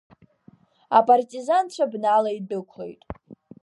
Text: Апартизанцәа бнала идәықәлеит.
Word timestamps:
Апартизанцәа 0.97 1.85
бнала 1.91 2.31
идәықәлеит. 2.37 3.01